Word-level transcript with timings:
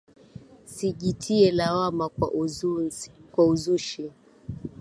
Sijitie 0.73 1.51
lawama 1.51 2.05
kwa 3.33 3.43
uzushi. 3.45 4.11